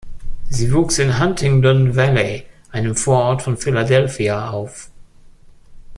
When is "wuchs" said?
0.73-0.97